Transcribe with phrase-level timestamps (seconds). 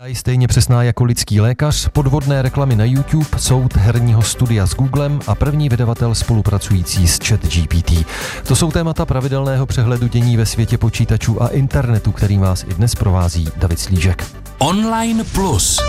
[0.00, 5.20] AI stejně přesná jako lidský lékař, podvodné reklamy na YouTube, soud herního studia s Googlem
[5.26, 7.92] a první vydavatel spolupracující s ChatGPT.
[8.48, 12.94] To jsou témata pravidelného přehledu dění ve světě počítačů a internetu, který vás i dnes
[12.94, 14.24] provází David Slížek.
[14.58, 15.80] Online Plus.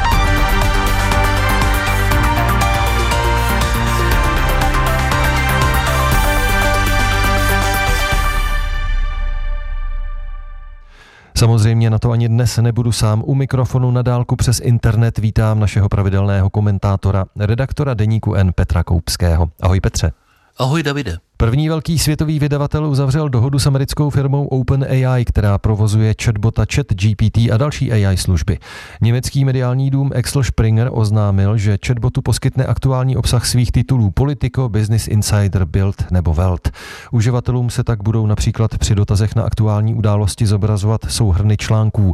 [11.37, 13.23] Samozřejmě na to ani dnes nebudu sám.
[13.25, 19.49] U mikrofonu na dálku přes internet vítám našeho pravidelného komentátora, redaktora deníku N Petra Koupského.
[19.61, 20.11] Ahoj Petře.
[20.57, 21.17] Ahoj Davide.
[21.41, 27.57] První velký světový vydavatel uzavřel dohodu s americkou firmou OpenAI, která provozuje chatbota ChatGPT a
[27.57, 28.57] další AI služby.
[29.01, 35.07] Německý mediální dům Axel Springer oznámil, že chatbotu poskytne aktuální obsah svých titulů Politico, Business
[35.07, 36.69] Insider, Bild nebo Welt.
[37.11, 42.13] Uživatelům se tak budou například při dotazech na aktuální události zobrazovat souhrny článků.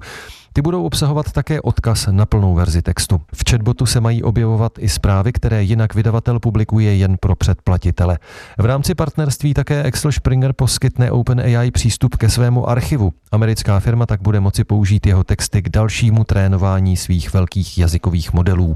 [0.57, 3.21] Ty budou obsahovat také odkaz na plnou verzi textu.
[3.33, 8.19] V chatbotu se mají objevovat i zprávy, které jinak vydavatel publikuje jen pro předplatitele.
[8.57, 13.13] V rámci partnerství také Axel Springer poskytne OpenAI přístup ke svému archivu.
[13.31, 18.75] Americká firma tak bude moci použít jeho texty k dalšímu trénování svých velkých jazykových modelů.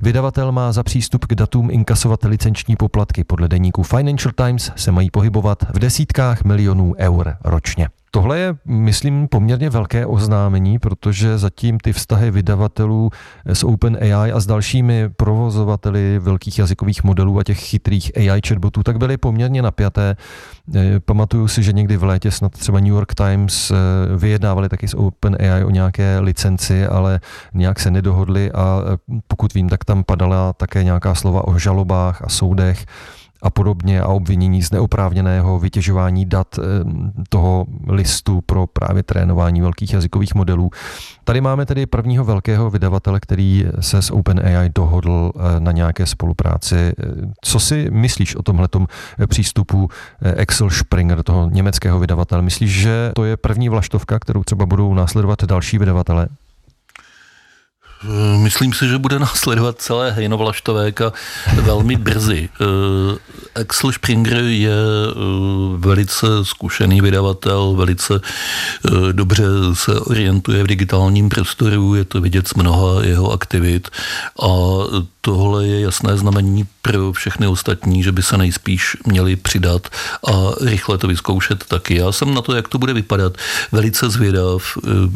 [0.00, 3.24] Vydavatel má za přístup k datům inkasovat licenční poplatky.
[3.24, 7.88] Podle deníku Financial Times se mají pohybovat v desítkách milionů eur ročně.
[8.16, 13.10] Tohle je, myslím, poměrně velké oznámení, protože zatím ty vztahy vydavatelů
[13.44, 18.98] s OpenAI a s dalšími provozovateli velkých jazykových modelů a těch chytrých AI chatbotů tak
[18.98, 20.16] byly poměrně napjaté.
[20.74, 23.74] Eh, pamatuju si, že někdy v létě snad třeba New York Times eh,
[24.16, 27.20] vyjednávali taky s OpenAI o nějaké licenci, ale
[27.54, 32.22] nějak se nedohodli a eh, pokud vím, tak tam padala také nějaká slova o žalobách
[32.22, 32.86] a soudech
[33.46, 36.62] a podobně a obvinění z neoprávněného vytěžování dat eh,
[37.28, 40.70] toho listu pro právě trénování velkých jazykových modelů.
[41.24, 46.76] Tady máme tedy prvního velkého vydavatele, který se s OpenAI dohodl eh, na nějaké spolupráci.
[46.76, 46.92] Eh,
[47.40, 48.86] co si myslíš o tomhletom
[49.26, 49.88] přístupu
[50.36, 52.42] Excel Springer, toho německého vydavatele?
[52.42, 56.28] Myslíš, že to je první vlaštovka, kterou třeba budou následovat další vydavatele?
[58.04, 61.12] Eh, myslím si, že bude následovat celé hejnovlaštovék a
[61.54, 62.48] velmi brzy.
[62.60, 65.14] Eh, Axel Springer je eh,
[65.76, 68.20] velice zkušený vydavatel, velice
[69.12, 73.88] dobře se orientuje v digitálním prostoru, je to vidět z mnoha jeho aktivit
[74.42, 74.46] a
[75.26, 79.88] tohle je jasné znamení pro všechny ostatní, že by se nejspíš měli přidat
[80.30, 81.96] a rychle to vyzkoušet taky.
[81.96, 83.32] Já jsem na to, jak to bude vypadat,
[83.72, 84.62] velice zvědav,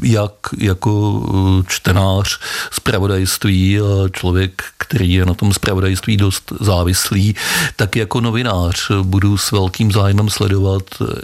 [0.03, 1.22] jak jako
[1.69, 2.38] čtenář
[2.70, 7.34] zpravodajství a člověk, který je na tom zpravodajství dost závislý,
[7.76, 10.82] tak jako novinář budu s velkým zájmem sledovat,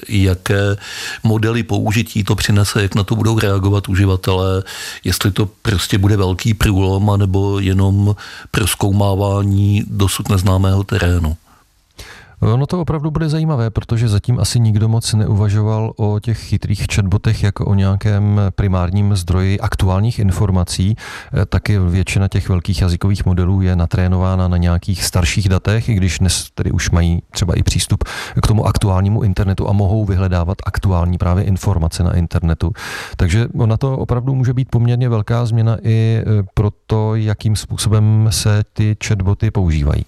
[0.09, 0.77] jaké
[1.23, 4.63] modely použití to přinese, jak na to budou reagovat uživatelé,
[5.05, 8.15] jestli to prostě bude velký průlom, anebo jenom
[8.77, 11.37] proskoumávání dosud neznámého terénu.
[12.41, 17.43] Ono to opravdu bude zajímavé, protože zatím asi nikdo moc neuvažoval o těch chytrých chatbotech
[17.43, 20.97] jako o nějakém primárním zdroji aktuálních informací.
[20.97, 26.19] Eh, taky většina těch velkých jazykových modelů je natrénována na nějakých starších datech, i když
[26.19, 28.05] dnes tedy už mají třeba i přístup
[28.43, 32.73] k tomu aktuálnímu internetu a mohou vyhledávat aktuální právě informace na internetu.
[33.17, 38.29] Takže ona to opravdu může být poměrně velká změna i eh, pro to, jakým způsobem
[38.31, 40.05] se ty chatboty používají.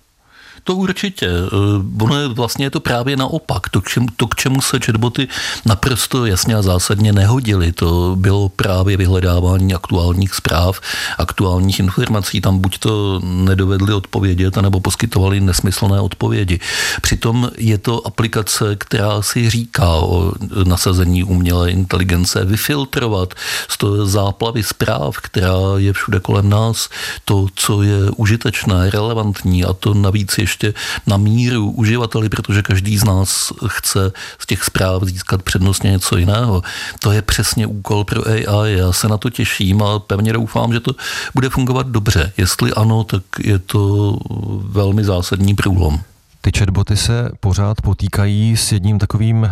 [0.68, 1.26] To určitě.
[1.26, 3.68] Eh, ono je vlastně je to právě naopak.
[3.68, 5.28] To k, čemu, to, k čemu se chatboty
[5.66, 10.80] naprosto jasně a zásadně nehodily, to bylo právě vyhledávání aktuálních zpráv,
[11.18, 12.40] aktuálních informací.
[12.40, 16.60] Tam buď to nedovedli odpovědět, anebo poskytovali nesmyslné odpovědi.
[17.00, 20.32] Přitom je to aplikace, která si říká o
[20.64, 23.34] nasazení umělé inteligence, vyfiltrovat
[23.68, 26.88] z toho záplavy zpráv, která je všude kolem nás,
[27.24, 32.98] to, co je užitečné, relevantní a to navíc ještě ještě na míru uživateli, protože každý
[32.98, 36.62] z nás chce z těch zpráv získat přednostně něco jiného.
[36.98, 38.72] To je přesně úkol pro AI.
[38.72, 40.92] Já se na to těším a pevně doufám, že to
[41.34, 42.32] bude fungovat dobře.
[42.36, 44.16] Jestli ano, tak je to
[44.62, 46.00] velmi zásadní průlom.
[46.40, 49.50] Ty chatboty se pořád potýkají s jedním takovým e,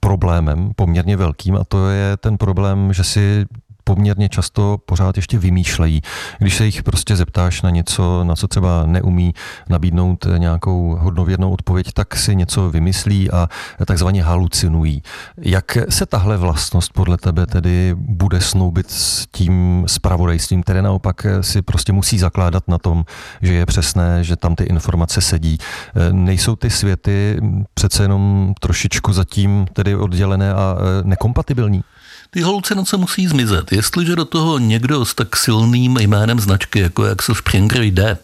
[0.00, 3.46] problémem, poměrně velkým, a to je ten problém, že si
[3.84, 6.02] poměrně často pořád ještě vymýšlejí.
[6.38, 9.34] Když se jich prostě zeptáš na něco, na co třeba neumí
[9.68, 13.48] nabídnout nějakou hodnověrnou odpověď, tak si něco vymyslí a
[13.86, 15.02] takzvaně halucinují.
[15.38, 21.62] Jak se tahle vlastnost podle tebe tedy bude snoubit s tím spravodajstvím, které naopak si
[21.62, 23.04] prostě musí zakládat na tom,
[23.42, 25.58] že je přesné, že tam ty informace sedí.
[26.12, 27.40] Nejsou ty světy
[27.74, 31.82] přece jenom trošičku zatím tedy oddělené a nekompatibilní?
[32.34, 33.72] Ty halucinace musí zmizet.
[33.72, 38.18] Jestliže do toho někdo s tak silným jménem značky, jako jak se Springer jde,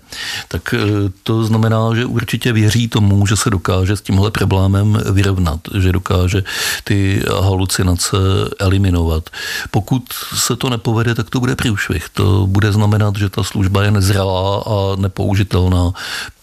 [0.49, 0.79] tak eh,
[1.23, 6.45] to znamená, že určitě věří tomu, že se dokáže s tímhle problémem vyrovnat, že dokáže
[6.85, 8.17] ty halucinace
[8.59, 9.31] eliminovat.
[9.71, 10.03] Pokud
[10.35, 12.09] se to nepovede, tak to bude průšvih.
[12.13, 15.93] To bude znamenat, že ta služba je nezralá a nepoužitelná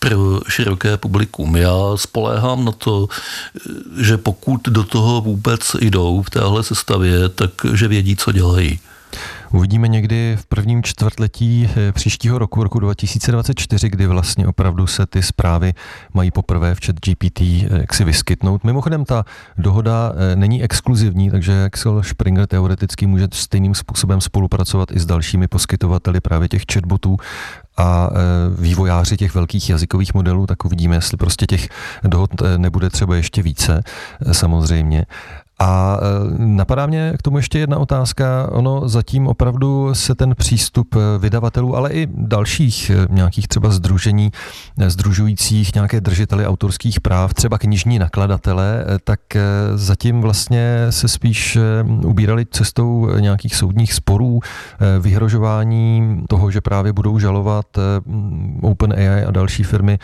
[0.09, 1.55] pro široké publikum.
[1.55, 3.07] Já spoléhám na to,
[4.01, 8.79] že pokud do toho vůbec jdou v téhle sestavě, takže vědí, co dělají.
[9.53, 15.23] Uvidíme někdy v prvním čtvrtletí eh, příštího roku, roku 2024, kdy vlastně opravdu se ty
[15.23, 15.73] zprávy
[16.13, 18.63] mají poprvé v chat GPT eh, jak si vyskytnout.
[18.63, 19.25] Mimochodem ta
[19.57, 25.47] dohoda eh, není exkluzivní, takže Axel Springer teoreticky může stejným způsobem spolupracovat i s dalšími
[25.47, 27.17] poskytovateli právě těch chatbotů
[27.77, 28.10] a
[28.57, 31.69] vývojáři těch velkých jazykových modelů, tak uvidíme, jestli prostě těch
[32.04, 33.81] dohod nebude třeba ještě více,
[34.31, 35.06] samozřejmě.
[35.59, 38.49] A e, napadá mě k tomu ještě jedna otázka.
[38.51, 44.31] Ono zatím opravdu se ten přístup e, vydavatelů, ale i dalších e, nějakých třeba združení,
[44.87, 49.19] združujících nějaké držiteli autorských práv, třeba knižní nakladatele, tak
[49.75, 51.57] zatím vlastně se spíš
[52.05, 54.39] ubírali cestou nějakých soudních sporů,
[54.99, 57.65] vyhrožování toho, že právě budou žalovat
[58.61, 59.99] OpenAI a další firmy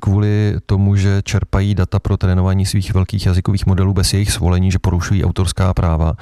[0.00, 4.78] kvůli tomu, že čerpají data pro trénování svých velkých jazykových modelů bez jejich svolení, že
[4.78, 6.12] porušují autorská práva.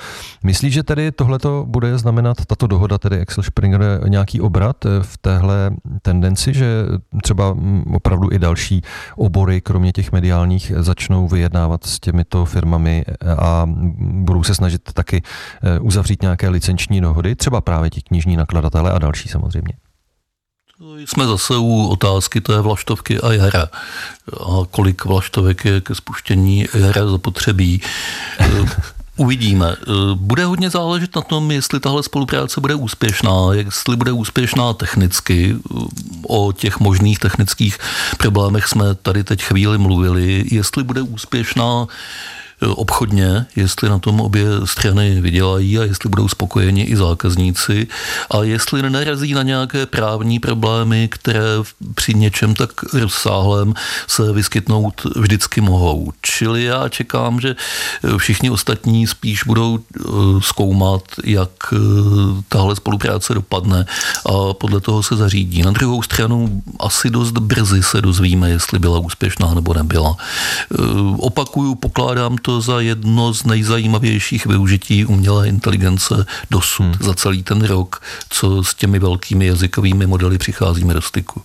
[0.45, 5.71] Myslíš, že tedy tohleto bude znamenat, tato dohoda, tedy Axel Springer, nějaký obrat v téhle
[6.03, 6.85] tendenci, že
[7.23, 7.57] třeba
[7.95, 8.83] opravdu i další
[9.17, 13.05] obory, kromě těch mediálních, začnou vyjednávat s těmito firmami
[13.39, 13.67] a
[13.99, 15.23] budou se snažit taky
[15.63, 19.84] eh, uzavřít nějaké licenční dohody, třeba právě ti knižní nakladatele a další samozřejmě.
[20.81, 23.69] Jsme zase u otázky té vlaštovky a jara.
[24.41, 27.83] A kolik vlaštovek je ke spuštění jara zapotřebí.
[29.17, 29.77] Uvidíme.
[30.15, 35.57] Bude hodně záležet na tom, jestli tahle spolupráce bude úspěšná, jestli bude úspěšná technicky.
[36.29, 37.79] O těch možných technických
[38.19, 40.45] problémech jsme tady teď chvíli mluvili.
[40.51, 41.87] Jestli bude úspěšná
[42.69, 47.87] obchodně, jestli na tom obě strany vydělají a jestli budou spokojeni i zákazníci
[48.31, 51.45] a jestli nenarazí na nějaké právní problémy, které
[51.95, 53.75] při něčem tak rozsáhlém
[54.07, 56.13] se vyskytnout vždycky mohou.
[56.23, 57.57] Čili já čekám, že
[58.17, 60.03] všichni ostatní spíš budou eh,
[60.41, 61.77] zkoumat, jak eh,
[62.49, 63.87] tahle spolupráce dopadne
[64.27, 65.63] a podle toho se zařídí.
[65.63, 70.17] Na druhou stranu asi dost brzy se dozvíme, jestli byla úspěšná nebo nebyla.
[70.17, 70.77] Eh,
[71.19, 76.95] opakuju, pokládám to za jedno z nejzajímavějších využití umělé inteligence dosud hmm.
[77.01, 81.43] za celý ten rok, co s těmi velkými jazykovými modely přicházíme do styku.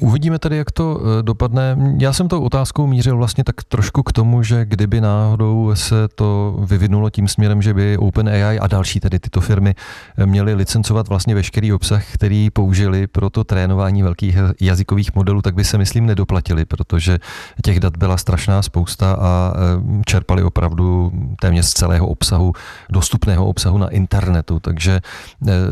[0.00, 1.76] Uvidíme tedy, jak to eh, dopadne.
[1.98, 6.58] Já jsem tou otázkou mířil vlastně tak trošku k tomu, že kdyby náhodou se to
[6.64, 9.74] vyvinulo tím směrem, že by OpenAI a další tedy tyto firmy
[10.18, 15.54] eh, měly licencovat vlastně veškerý obsah, který použili pro to trénování velkých jazykových modelů, tak
[15.54, 17.18] by se myslím nedoplatili, protože
[17.64, 22.52] těch dat byla strašná spousta a eh, čerpali opravdu téměř z celého obsahu,
[22.90, 24.60] dostupného obsahu na internetu.
[24.60, 25.00] Takže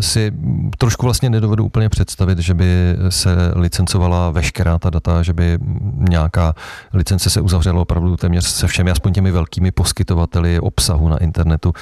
[0.00, 0.32] si
[0.78, 5.58] trošku vlastně nedovedu úplně představit, že by se licencovala uzavřela veškerá ta data, že by
[6.08, 6.54] nějaká
[6.92, 11.72] licence se uzavřela opravdu téměř se všemi, aspoň těmi velkými poskytovateli obsahu na internetu.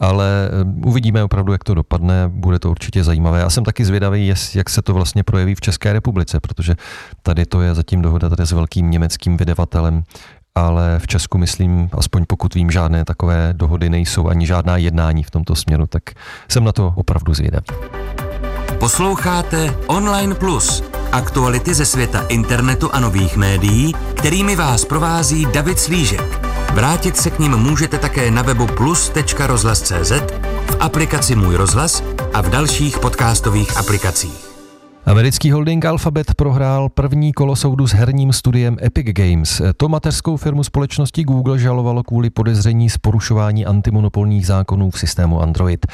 [0.00, 3.40] Ale eh, uvidíme opravdu, jak to dopadne, bude to určitě zajímavé.
[3.40, 6.74] Já jsem taky zvědavý, jak se to vlastně projeví v České republice, protože
[7.22, 10.02] tady to je zatím dohoda tady s velkým německým vydavatelem,
[10.54, 15.30] ale v Česku, myslím, aspoň pokud vím, žádné takové dohody nejsou, ani žádná jednání v
[15.30, 16.02] tomto směru, tak
[16.48, 17.66] jsem na to opravdu zvědavý.
[18.78, 26.40] Posloucháte Online Plus, aktuality ze světa internetu a nových médií, kterými vás provází David Slížek.
[26.72, 30.12] Vrátit se k ním můžete také na webu plus.rozhlas.cz,
[30.70, 32.02] v aplikaci Můj rozhlas
[32.34, 34.47] a v dalších podcastových aplikacích.
[35.08, 39.62] Americký holding Alphabet prohrál první kolo soudu s herním studiem Epic Games.
[39.76, 45.86] To mateřskou firmu společnosti Google žalovalo kvůli podezření z porušování antimonopolních zákonů v systému Android.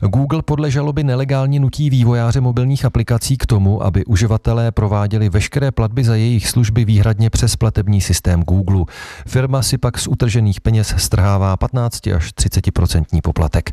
[0.00, 6.04] Google podle žaloby nelegálně nutí vývojáře mobilních aplikací k tomu, aby uživatelé prováděli veškeré platby
[6.04, 8.84] za jejich služby výhradně přes platební systém Google.
[9.26, 13.70] Firma si pak z utržených peněz strhává 15 až 30% poplatek.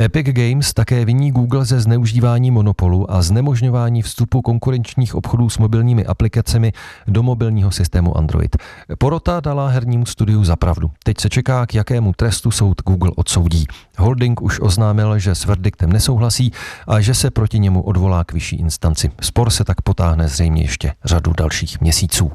[0.00, 5.58] Epic Games také viní Google ze zneužívání monopolu a znemožňování vstupu přístupu konkurenčních obchodů s
[5.58, 6.72] mobilními aplikacemi
[7.06, 8.56] do mobilního systému Android.
[8.98, 10.90] Porota dala hernímu studiu za pravdu.
[11.04, 13.66] Teď se čeká, k jakému trestu soud Google odsoudí.
[13.98, 16.52] Holding už oznámil, že s verdiktem nesouhlasí
[16.86, 19.10] a že se proti němu odvolá k vyšší instanci.
[19.20, 22.32] Spor se tak potáhne zřejmě ještě řadu dalších měsíců.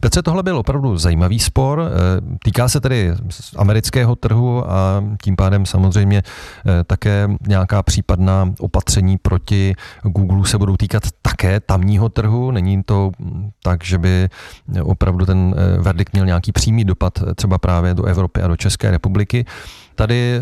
[0.00, 1.80] Petře, tohle byl opravdu zajímavý spor.
[1.80, 3.12] Eh, týká se tedy
[3.56, 10.76] amerického trhu a tím pádem samozřejmě eh, také nějaká případná opatření proti Google se budou
[10.76, 11.02] týkat
[11.38, 12.50] také tamního trhu.
[12.50, 13.10] Není to
[13.62, 14.28] tak, že by
[14.82, 18.90] opravdu ten eh, verdikt měl nějaký přímý dopad třeba právě do Evropy a do České
[18.90, 19.44] republiky.
[19.94, 20.40] Tady eh,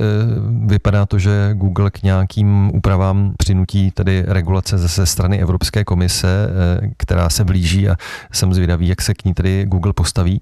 [0.67, 6.91] vypadá to, že Google k nějakým úpravám přinutí tedy regulace ze strany Evropské komise, eh,
[6.97, 7.97] která se blíží a
[8.33, 10.41] jsem zvědavý, jak se k ní tedy Google postaví.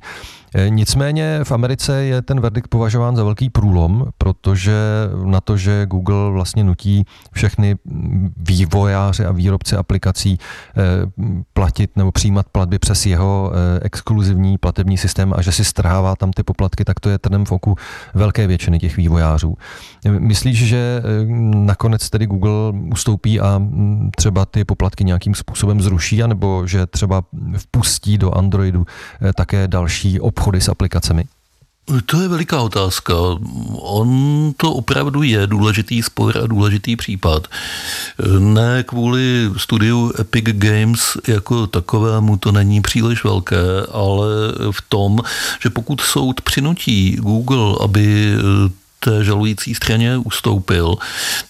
[0.55, 4.75] Eh, nicméně v Americe je ten verdikt považován za velký průlom, protože
[5.25, 7.77] na to, že Google vlastně nutí všechny
[8.37, 10.83] vývojáře a výrobce aplikací eh,
[11.53, 16.31] platit nebo přijímat platby přes jeho eh, exkluzivní platební systém a že si strhává tam
[16.31, 17.77] ty poplatky, tak to je trnem v oku
[18.15, 19.55] velké většiny těch vývojářů.
[20.19, 21.03] Myslíš, že
[21.55, 22.53] nakonec tedy Google
[22.93, 27.23] ustoupí a mm, třeba ty poplatky nějakým způsobem zruší, anebo že třeba
[27.57, 28.87] vpustí do Androidu
[29.35, 31.25] také další obchod obchody s aplikacemi?
[32.07, 33.15] To je veliká otázka.
[33.77, 37.49] On to opravdu je důležitý spor a důležitý případ.
[38.39, 44.29] Ne kvůli studiu Epic Games jako takovému to není příliš velké, ale
[44.71, 45.21] v tom,
[45.61, 48.37] že pokud soud přinutí Google, aby
[49.05, 50.95] té žalující straně ustoupil,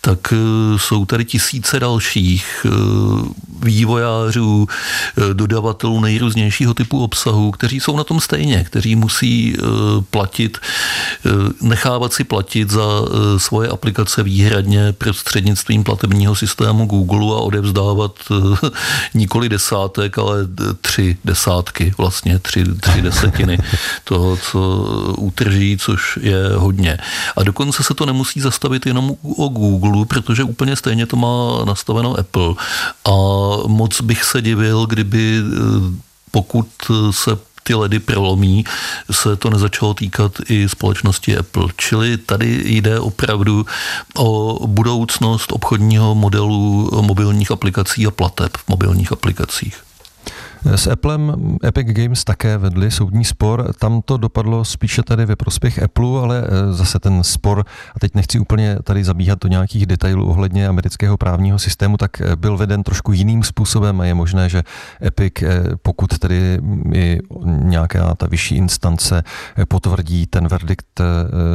[0.01, 0.37] tak eh,
[0.79, 2.71] jsou tady tisíce dalších eh,
[3.63, 9.57] vývojářů, eh, dodavatelů nejrůznějšího typu obsahu, kteří jsou na tom stejně, kteří musí
[10.11, 10.59] platit,
[11.61, 12.83] nechávat si platit za
[13.37, 18.13] svoje aplikace výhradně prostřednictvím platebního systému Google a odevzdávat
[19.15, 20.37] nikoli desátek, ale
[20.81, 23.59] tři desátky, vlastně tři, tři desetiny
[24.05, 24.61] toho, co
[25.19, 26.99] utrží, což je hodně.
[27.37, 32.19] A dokonce se to nemusí zastavit jenom o Google, protože úplně stejně to má nastaveno
[32.19, 32.55] Apple.
[33.05, 33.11] A
[33.67, 36.67] moc bych se divil, kdyby eh, pokud
[37.11, 38.65] se ty ledy prolomí,
[39.11, 41.69] se to nezačalo týkat i společnosti Apple.
[41.77, 43.67] Čili tady jde opravdu
[44.17, 49.77] o budoucnost obchodního modelu mobilních aplikací a plateb v mobilních aplikacích.
[50.65, 53.73] S Applem Epic Games také vedli soudní spor.
[53.79, 57.65] Tam to dopadlo spíše tady ve prospěch Apple, ale eh, zase ten spor,
[57.97, 62.37] a teď nechci úplně tady zabíhat do nějakých detailů ohledně amerického právního systému, tak eh,
[62.37, 64.63] byl veden trošku jiným způsobem a je možné, že
[65.03, 66.59] Epic, eh, pokud tedy
[66.95, 69.23] i nějaká ta vyšší instance
[69.69, 71.01] potvrdí ten verdikt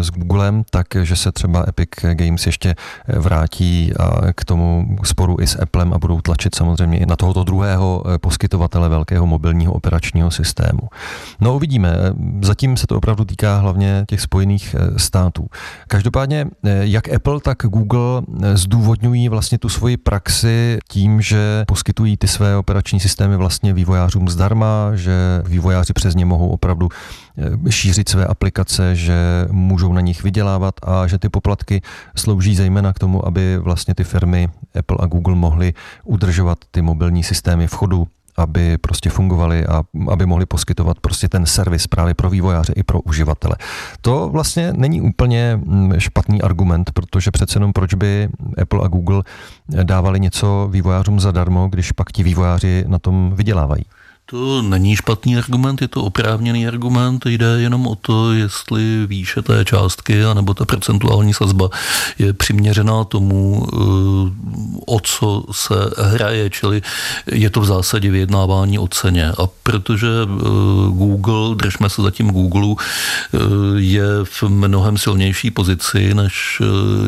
[0.01, 2.75] s Googlem, tak že se třeba Epic Games ještě
[3.07, 3.93] vrátí
[4.35, 8.89] k tomu sporu i s Applem a budou tlačit samozřejmě i na tohoto druhého poskytovatele
[8.99, 10.91] velkého mobilního operačního systému.
[11.39, 11.95] No uvidíme,
[12.41, 15.47] zatím se to opravdu týká hlavně těch spojených eh, států.
[15.87, 22.17] Každopádně eh, jak Apple, tak Google eh, zdůvodňují vlastně tu svoji praxi tím, že poskytují
[22.17, 26.89] ty své operační systémy vlastně vývojářům zdarma, že vývojáři přes ně mohou opravdu
[27.69, 31.81] šířit své aplikace, že můžou na nich vydělávat a že ty poplatky
[32.15, 37.23] slouží zejména k tomu, aby vlastně ty firmy Apple a Google mohly udržovat ty mobilní
[37.23, 38.07] systémy v chodu
[38.39, 43.01] aby prostě fungovaly a aby mohli poskytovat prostě ten servis právě pro vývojáře i pro
[43.01, 43.55] uživatele.
[44.01, 48.29] To vlastně není úplně mm, špatný argument, protože přece jenom proč by
[48.61, 49.23] Apple a Google
[49.83, 53.83] dávali něco vývojářům zadarmo, když pak ti vývojáři na tom vydělávají.
[54.29, 59.65] To není špatný argument, je to oprávněný argument, jde jenom o to, jestli výše té
[59.65, 61.69] částky anebo ta procentuální sazba
[62.19, 63.77] je přiměřená tomu, eh,
[64.85, 66.81] o co se hraje, čili
[67.31, 69.31] je to v zásadě vyjednávání o ceně.
[69.31, 70.37] A protože eh,
[70.89, 73.37] Google, držme se zatím Google, eh,
[73.75, 76.61] je v mnohem silnější pozici než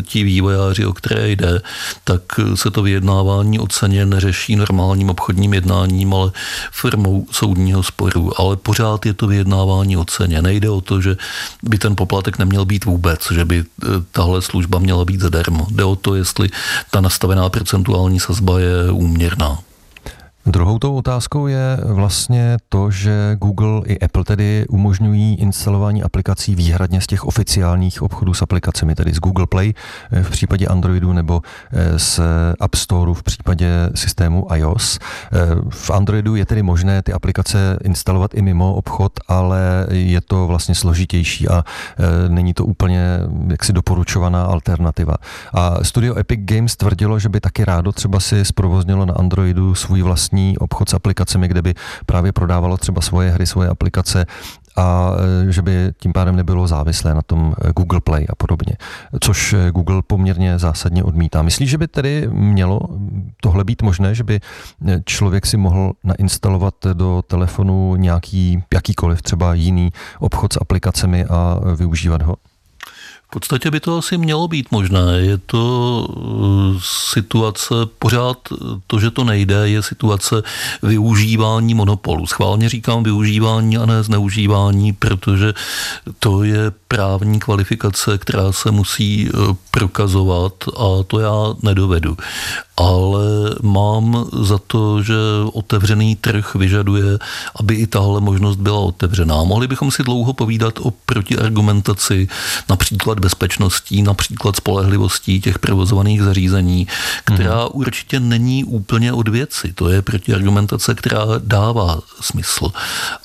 [0.04, 1.62] ti vývojáři, o které jde,
[2.04, 2.22] tak
[2.56, 6.32] se to vyjednávání o ceně neřeší normálním obchodním jednáním, ale
[6.72, 10.41] firmou formou soudního sporu, ale pořád je to vyjednávání o ceně.
[10.41, 11.18] Nejde o to, že
[11.63, 13.65] by ten poplatek neměl být vůbec, že by e,
[14.12, 15.68] tahle služba měla být zadarmo.
[15.72, 16.50] Jde o to, jestli
[16.91, 19.60] ta nastavená procentuální sazba je úměrná.
[20.45, 27.01] Druhou tou otázkou je vlastně to, že Google i Apple tedy umožňují instalování aplikací výhradně
[27.01, 29.74] z těch oficiálních obchodů s aplikacemi, tedy z Google Play
[30.12, 32.19] eh, v případě Androidu nebo eh, z
[32.60, 35.00] App Store v případě systému iOS.
[35.00, 35.38] Eh,
[35.69, 40.75] v Androidu je tedy možné ty aplikace instalovat i mimo obchod, ale je to vlastně
[40.75, 41.63] složitější a
[42.27, 45.15] není to úplně jaksi doporučovaná alternativa.
[45.53, 50.01] A studio Epic Games tvrdilo, že by taky rádo třeba si zprovoznilo na Androidu svůj
[50.01, 51.74] vlastní vlastní obchod s aplikacemi, kde by
[52.06, 54.26] právě prodávalo třeba svoje hry, svoje aplikace
[54.78, 55.12] a
[55.48, 58.78] e, že by tím pádem nebylo závislé na tom e, Google Play a podobně,
[59.20, 61.42] což e, Google poměrně zásadně odmítá.
[61.42, 62.80] Myslíš, že by tedy mělo
[63.42, 64.40] tohle být možné, že by
[65.06, 72.22] člověk si mohl nainstalovat do telefonu nějaký, jakýkoliv třeba jiný obchod s aplikacemi a využívat
[72.22, 72.36] ho?
[73.32, 75.20] V podstatě by to asi mělo být možné.
[75.20, 76.80] Je to eh,
[77.12, 78.38] situace, pořád
[78.88, 80.44] to, že to nejde, je situace
[80.84, 82.28] využívání monopolu.
[82.28, 85.54] Schválně říkám využívání a ne zneužívání, protože
[86.20, 92.18] to je právní kvalifikace, která se musí eh, prokazovat a to já nedovedu
[92.82, 95.16] ale mám za to, že
[95.54, 97.20] otevřený trh vyžaduje,
[97.56, 99.44] aby i tahle možnost byla otevřená.
[99.44, 102.28] Mohli bychom si dlouho povídat o protiargumentaci,
[102.70, 106.88] například bezpečností, například spolehlivostí těch provozovaných zařízení,
[107.24, 107.70] která hmm.
[107.74, 109.74] určitě není úplně od věci.
[109.74, 112.72] To je protiargumentace, která dává smysl.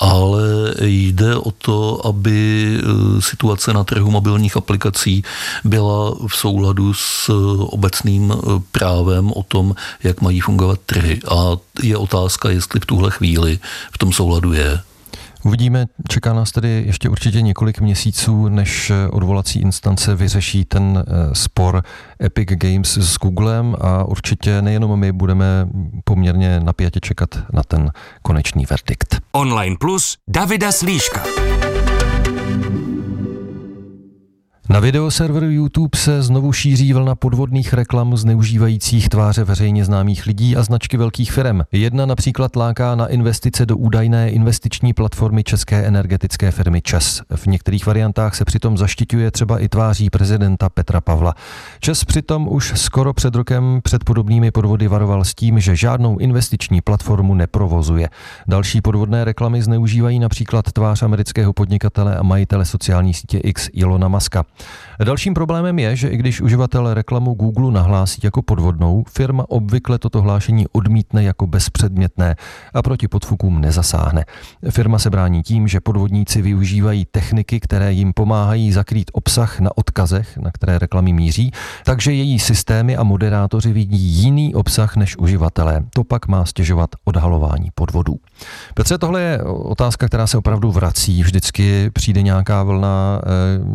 [0.01, 0.43] Ale
[0.83, 2.39] jde o to, aby
[2.79, 5.25] eh, situace na trhu mobilních aplikací
[5.65, 11.21] byla v souladu s obecným eh, právem o tom, jak mají fungovat trhy.
[11.31, 13.59] A je otázka, jestli v tuhle chvíli
[13.93, 14.81] v tom souladu je.
[15.47, 21.83] Uvidíme, čeká nás tedy ještě určitě několik měsíců, než odvolací instance vyřeší ten eh, spor
[22.23, 25.69] Epic Games s Googlem a určitě nejenom my budeme
[26.05, 27.91] poměrně napjatě čekat na ten
[28.23, 29.21] konečný verdikt.
[29.33, 31.23] Online Plus Davida Slíška.
[34.76, 40.62] Na videoserveru YouTube se znovu šíří vlna podvodných reklam zneužívajících tváře veřejně známých lidí a
[40.62, 41.61] značky velkých firm.
[41.73, 47.23] Jedna například láká na investice do údajné investiční platformy české energetické firmy ČES.
[47.37, 51.35] V některých variantách se přitom zaštiťuje třeba i tváří prezidenta Petra Pavla.
[51.80, 56.80] ČES přitom už skoro před rokem před podobnými podvody varoval s tím, že žádnou investiční
[56.80, 58.09] platformu neprovozuje.
[58.49, 64.45] Další podvodné reklamy zneužívají například tvář amerického podnikatele a majitele sociální sítě X Ilona Maska.
[65.04, 70.23] Dalším problémem je, že i když uživatel reklamu Google nahlásí jako podvodnou, firma obvykle toto
[70.23, 72.37] hlášení odmítne jako bezpředmětné
[72.75, 74.25] a proti podfukům nezasáhne.
[74.70, 80.37] Firma se brání tím, že podvodníci využívají techniky, které jim pomáhají zakrýt obsah na odkazech,
[80.37, 81.52] na které reklamy míří,
[81.85, 85.85] takže její systémy a moderátoři vidí jiný obsah než uživatelé.
[85.94, 88.16] To pak má stěžovat odhalování podvodů.
[88.75, 91.22] Petře, tohle je otázka, která se opravdu vrací.
[91.22, 93.29] Vždycky přijde nějaká vlna, eh,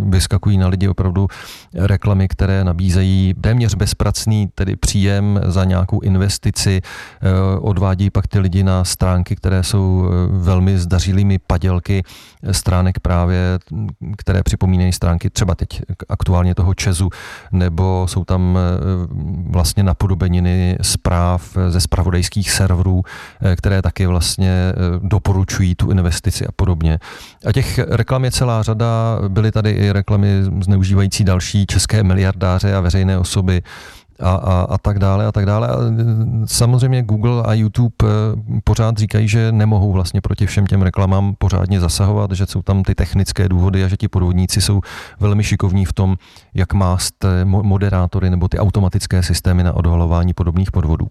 [0.10, 1.27] vyskakují na lidi opravdu
[1.73, 8.63] reklamy, které nabízejí téměř bezpracný tedy příjem za nějakou investici, eh, odvádí pak ty lidi
[8.63, 12.03] na stránky, které jsou eh, velmi zdařilými padělky
[12.51, 13.60] stránek právě,
[14.17, 17.10] které připomínají stránky třeba teď aktuálně toho Čezu,
[17.51, 18.60] nebo jsou tam
[19.49, 23.03] vlastně napodobeniny zpráv ze spravodajských serverů,
[23.55, 26.99] které taky vlastně Eh, doporučují tu investici a podobně.
[27.45, 30.27] A těch reklam je celá řada, byly tady i reklamy
[30.63, 33.62] zneužívající další české miliardáře a veřejné osoby,
[34.21, 35.67] a, a, a tak dále a tak dále.
[35.67, 35.76] A
[36.45, 38.08] samozřejmě Google a YouTube eh,
[38.63, 42.95] pořád říkají, že nemohou vlastně proti všem těm reklamám pořádně zasahovat, že jsou tam ty
[42.95, 44.82] technické důvody a že ti podvodníci jsou
[45.19, 46.15] velmi šikovní v tom,
[46.54, 51.08] jak mást moderátory nebo ty automatické systémy na odhalování podobných podvodů.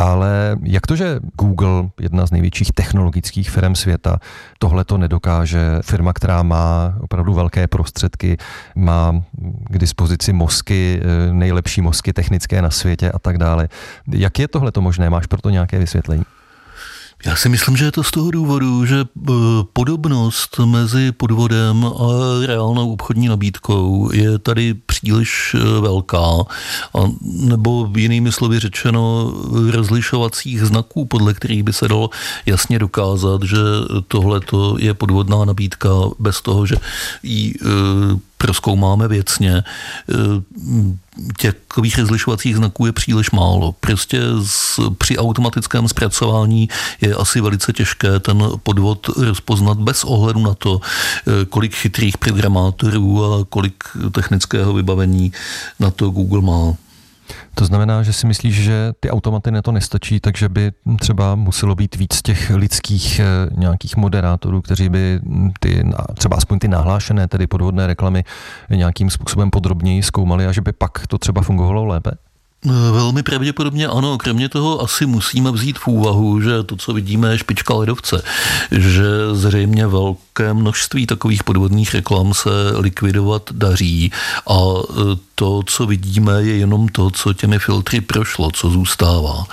[0.00, 4.18] Ale jak to, že Google, jedna z největších technologických firm světa,
[4.58, 5.78] tohle to nedokáže?
[5.82, 8.36] Firma, která má opravdu velké prostředky,
[8.76, 9.22] má
[9.70, 13.68] k dispozici mozky, eh, nejlepší mozky technické na světě a tak dále.
[14.12, 15.10] Jak je tohle to možné?
[15.10, 16.24] Máš proto nějaké vysvětlení?
[17.24, 19.32] Já si myslím, že je to z toho důvodu, že eh,
[19.72, 22.06] podobnost mezi podvodem a
[22.46, 26.26] reálnou obchodní nabídkou je tady příliš eh, velká,
[26.94, 29.32] a nebo jinými slovy řečeno
[29.70, 32.10] rozlišovacích znaků, podle kterých by se dalo
[32.46, 33.56] jasně dokázat, že
[34.08, 34.40] tohle
[34.78, 36.76] je podvodná nabídka bez toho, že
[37.22, 37.54] ji
[38.40, 39.64] proskoumáme věcně, e,
[41.38, 41.54] těch
[41.98, 43.72] rozlišovacích znaků je příliš málo.
[43.80, 46.68] Prostě z, při automatickém zpracování
[47.00, 53.24] je asi velice těžké ten podvod rozpoznat bez ohledu na to, e, kolik chytrých programátorů
[53.24, 55.32] a kolik technického vybavení
[55.80, 56.74] na to Google má.
[57.54, 61.74] To znamená, že si myslíš, že ty automaty na to nestačí, takže by třeba muselo
[61.74, 63.24] být víc těch lidských eh,
[63.56, 65.20] nějakých moderátorů, kteří by
[65.60, 68.24] ty, třeba aspoň ty nahlášené, tedy podvodné reklamy
[68.70, 72.10] nějakým způsobem podrobněji zkoumali a že by pak to třeba fungovalo lépe?
[72.64, 74.18] Velmi pravděpodobně ano.
[74.18, 78.22] Kromě toho asi musíme vzít v úvahu, že to, co vidíme, je špička ledovce.
[78.70, 84.12] Že zřejmě velké množství takových podvodných reklam se likvidovat daří
[84.48, 84.94] a e,
[85.34, 89.44] to, co vidíme, je jenom to, co těmi filtry prošlo, co zůstává.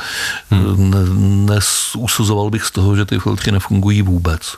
[0.50, 1.46] Hmm.
[1.46, 4.58] Nesuzoval bych z toho, že ty filtry nefungují vůbec.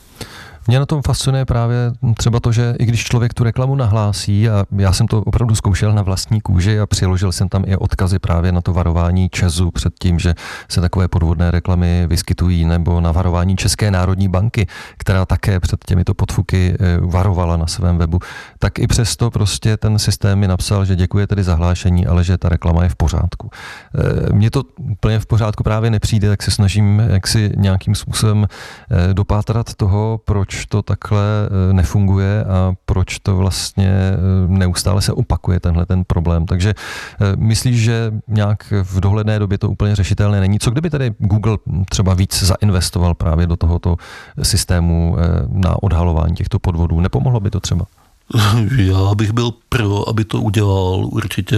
[0.70, 1.78] Mě na tom fascinuje právě
[2.18, 5.94] třeba to, že i když člověk tu reklamu nahlásí, a já jsem to opravdu zkoušel
[5.94, 9.94] na vlastní kůži a přiložil jsem tam i odkazy právě na to varování Česu před
[10.00, 10.34] tím, že
[10.68, 16.14] se takové podvodné reklamy vyskytují, nebo na varování České národní banky, která také před těmito
[16.14, 18.20] podfuky eh, varovala na svém webu,
[18.60, 22.50] tak i přesto prostě ten systém mi napsal, že děkuje tedy zahlášení, ale že ta
[22.50, 23.50] reklama je v pořádku.
[23.96, 28.48] Eh, mně to úplně v pořádku právě nepřijde, tak se snažím jak si nějakým způsobem
[28.92, 31.24] eh, dopátrat toho, proč to takhle
[31.70, 34.18] eh, nefunguje a proč to vlastně eh,
[34.48, 36.46] neustále se opakuje tenhle ten problém.
[36.46, 40.60] Takže eh, myslíš, že nějak v dohledné době to úplně řešitelné není?
[40.60, 41.58] Co kdyby tedy Google
[41.90, 43.96] třeba víc zainvestoval právě do tohoto
[44.42, 45.18] systému
[45.48, 47.00] na odhalování těchto podvodů?
[47.00, 47.86] Nepomohlo by to třeba?
[48.78, 51.06] Já bych byl pro, aby to udělal.
[51.12, 51.56] Určitě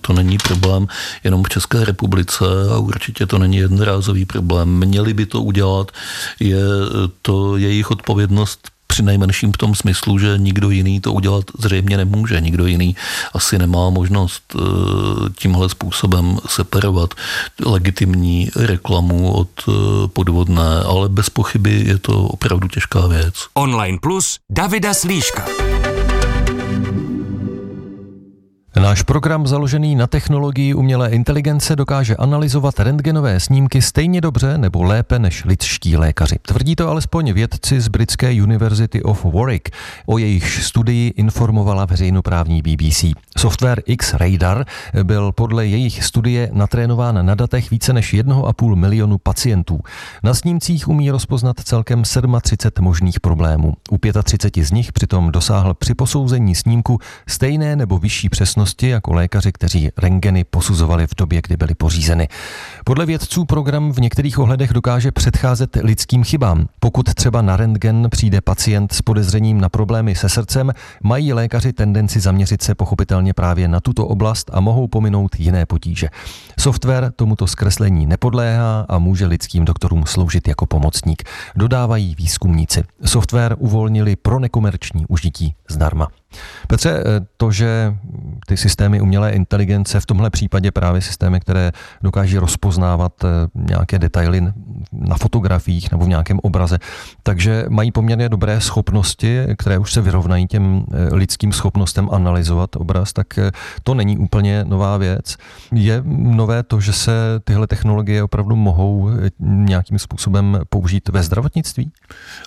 [0.00, 0.86] to není problém
[1.24, 4.68] jenom v České republice a určitě to není jednorázový problém.
[4.68, 5.92] Měli by to udělat,
[6.40, 6.62] je
[7.22, 12.40] to jejich odpovědnost při nejmenším v tom smyslu, že nikdo jiný to udělat zřejmě nemůže.
[12.40, 12.96] Nikdo jiný
[13.32, 14.60] asi nemá možnost eh,
[15.38, 17.14] tímhle způsobem separovat
[17.66, 19.72] legitimní reklamu od eh,
[20.08, 23.34] podvodné, ale bez pochyby je to opravdu těžká věc.
[23.54, 25.73] Online Plus Davida Slíška.
[28.80, 35.18] Náš program založený na technologii umělé inteligence dokáže analyzovat rentgenové snímky stejně dobře nebo lépe
[35.18, 36.36] než lidští lékaři.
[36.42, 39.68] Tvrdí to alespoň vědci z britské University of Warwick.
[40.06, 43.04] O jejich studii informovala veřejnoprávní BBC.
[43.38, 44.64] Software X-Radar
[45.02, 49.80] byl podle jejich studie natrénován na datech více než 1,5 milionu pacientů.
[50.22, 53.74] Na snímcích umí rozpoznat celkem 37 možných problémů.
[53.90, 59.52] U 35 z nich přitom dosáhl při posouzení snímku stejné nebo vyšší přesnosti jako lékaři,
[59.52, 62.28] kteří rengeny posuzovali v době, kdy byly pořízeny.
[62.84, 66.66] Podle vědců program v některých ohledech dokáže předcházet lidským chybám.
[66.80, 72.20] Pokud třeba na rentgen přijde pacient s podezřením na problémy se srdcem, mají lékaři tendenci
[72.20, 76.08] zaměřit se pochopitelně právě na tuto oblast a mohou pominout jiné potíže.
[76.58, 81.22] Software tomuto zkreslení nepodléhá a může lidským doktorům sloužit jako pomocník,
[81.56, 82.82] dodávají výzkumníci.
[83.04, 86.08] Software uvolnili pro nekomerční užití zdarma.
[86.66, 87.94] Petře, eh, to, že
[88.46, 94.40] ty systémy umělé inteligence, v tomhle případě právě systémy, které dokáží rozpoznávat eh, nějaké detaily
[94.92, 96.78] na fotografiích nebo v nějakém obraze,
[97.22, 103.12] takže mají poměrně dobré schopnosti, které už se vyrovnají těm eh, lidským schopnostem analyzovat obraz,
[103.12, 103.26] tak
[103.82, 105.36] to není úplně nová věc.
[105.72, 107.12] Je nové to, že se
[107.44, 111.90] tyhle technologie opravdu mohou nějakým způsobem použít ve zdravotnictví?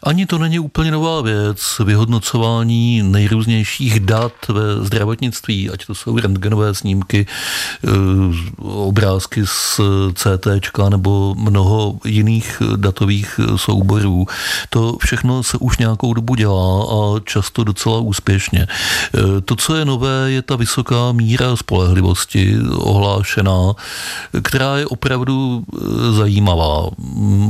[0.04, 1.82] Ani to není úplně nová věc.
[1.86, 7.26] Vyhodnocování nejrůznějších nejnovějších dat ve zdravotnictví, ať to jsou rentgenové snímky,
[7.84, 7.90] eh,
[8.62, 9.80] obrázky z
[10.14, 14.26] CT nebo mnoho jiných datových souborů.
[14.70, 18.68] To všechno se už nějakou dobu dělá a často docela úspěšně.
[18.68, 23.74] Eh, to, co je nové, je ta vysoká míra spolehlivosti ohlášená,
[24.42, 25.78] která je opravdu eh,
[26.12, 26.90] zajímavá.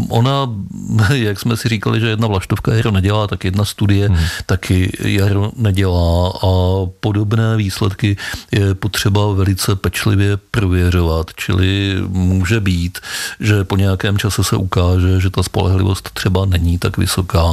[0.10, 0.50] Ona,
[1.14, 4.18] jak jsme si říkali, že jedna vlaštovka jaro nedělá, tak jedna studie hmm.
[4.46, 8.18] taky jaro nedělá a podobné výsledky
[8.52, 13.00] je potřeba velice pečlivě prověřovat, čili může být,
[13.40, 17.44] že po nějakém čase se ukáže, že ta spolehlivost třeba není tak vysoká,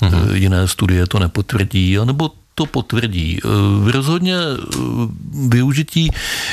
[0.00, 0.34] mm-hmm.
[0.34, 3.38] jiné studie to nepotvrdí, anebo to potvrdí.
[3.38, 4.76] Eh, rozhodně eh,
[5.48, 6.10] využití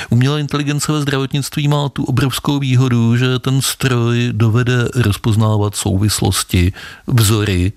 [0.09, 6.73] umělé inteligence ve zdravotnictví má tu obrovskou výhodu, že ten stroj dovede rozpoznávat souvislosti,
[7.07, 7.73] vzory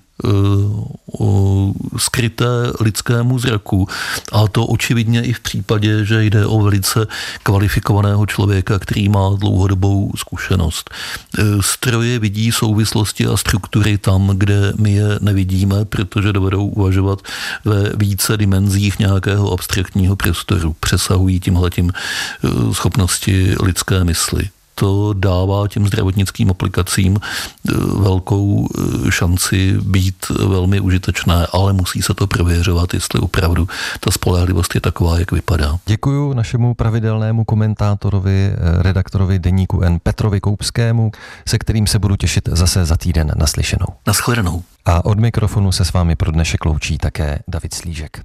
[1.97, 2.45] skryté
[2.81, 3.89] lidskému zraku.
[4.33, 7.07] A to očividně i v případě, že jde o velice
[7.43, 10.91] kvalifikovaného člověka, který má dlouhodobou zkušenost.
[11.39, 17.23] Eh, stroje vidí souvislosti a struktury tam, kde my je nevidíme, protože dovedou uvažovat
[17.65, 20.77] ve více dimenzích nějakého abstraktního prostoru.
[20.81, 29.79] Přesahují tímhletím eh, schopnosti lidské mysli to dává těm zdravotnickým aplikacím eh, velkou eh, šanci
[29.83, 33.69] být velmi užitečné, ale musí se to prověřovat, jestli opravdu
[34.01, 35.79] ta spolehlivost je taková, jak vypadá.
[35.87, 41.13] Děkuji našemu pravidelnému komentátorovi, eh, redaktorovi deníku N Petrovi Koupskému,
[41.49, 43.87] se kterým se budu těšit zase za týden naslyšenou.
[44.07, 44.63] Naschledanou.
[44.85, 48.21] A od mikrofonu se s vámi pro dnešek loučí také David Slížek.